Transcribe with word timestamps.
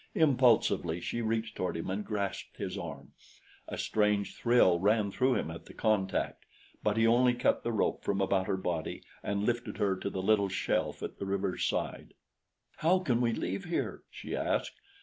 Impulsively 0.15 0.99
she 0.99 1.21
reached 1.21 1.55
toward 1.55 1.77
him 1.77 1.87
and 1.91 2.03
grasped 2.03 2.57
his 2.57 2.75
arm. 2.75 3.11
A 3.67 3.77
strange 3.77 4.35
thrill 4.35 4.79
ran 4.79 5.11
through 5.11 5.35
him 5.35 5.51
at 5.51 5.65
the 5.67 5.75
contact; 5.75 6.43
but 6.81 6.97
he 6.97 7.05
only 7.05 7.35
cut 7.35 7.61
the 7.63 7.71
rope 7.71 8.03
from 8.03 8.19
about 8.19 8.47
her 8.47 8.57
body 8.57 9.03
and 9.21 9.45
lifted 9.45 9.77
her 9.77 9.95
to 9.95 10.09
the 10.09 10.23
little 10.23 10.49
shelf 10.49 11.03
at 11.03 11.19
the 11.19 11.25
river's 11.27 11.63
side. 11.65 12.15
"How 12.77 12.97
can 12.97 13.21
we 13.21 13.31
leave 13.31 13.65
here?" 13.65 14.01
she 14.09 14.35
asked. 14.35 14.81